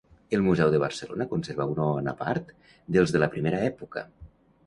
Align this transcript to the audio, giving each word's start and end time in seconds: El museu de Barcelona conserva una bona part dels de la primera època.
El 0.35 0.43
museu 0.45 0.69
de 0.75 0.79
Barcelona 0.83 1.27
conserva 1.33 1.67
una 1.73 1.89
bona 1.97 2.15
part 2.23 2.49
dels 2.97 3.13
de 3.17 3.21
la 3.25 3.31
primera 3.37 3.63
època. 3.69 4.07